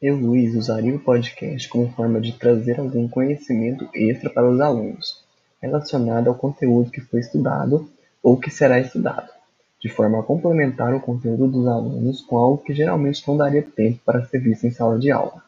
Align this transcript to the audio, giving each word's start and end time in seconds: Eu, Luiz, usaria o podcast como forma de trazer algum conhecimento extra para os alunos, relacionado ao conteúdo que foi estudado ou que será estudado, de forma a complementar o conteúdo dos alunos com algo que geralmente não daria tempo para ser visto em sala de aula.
Eu, 0.00 0.14
Luiz, 0.14 0.54
usaria 0.54 0.94
o 0.94 1.00
podcast 1.00 1.66
como 1.70 1.90
forma 1.92 2.20
de 2.20 2.32
trazer 2.32 2.78
algum 2.78 3.08
conhecimento 3.08 3.88
extra 3.94 4.28
para 4.28 4.46
os 4.46 4.60
alunos, 4.60 5.24
relacionado 5.58 6.28
ao 6.28 6.34
conteúdo 6.34 6.90
que 6.90 7.00
foi 7.00 7.20
estudado 7.20 7.88
ou 8.22 8.36
que 8.36 8.50
será 8.50 8.78
estudado, 8.78 9.30
de 9.80 9.88
forma 9.88 10.20
a 10.20 10.22
complementar 10.22 10.94
o 10.94 11.00
conteúdo 11.00 11.48
dos 11.48 11.66
alunos 11.66 12.20
com 12.20 12.36
algo 12.36 12.62
que 12.62 12.74
geralmente 12.74 13.26
não 13.26 13.38
daria 13.38 13.62
tempo 13.62 13.98
para 14.04 14.26
ser 14.26 14.40
visto 14.40 14.66
em 14.66 14.70
sala 14.70 14.98
de 14.98 15.10
aula. 15.10 15.42